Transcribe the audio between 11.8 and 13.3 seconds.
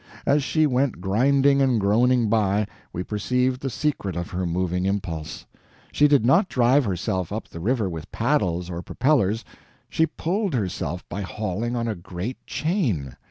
a great chain.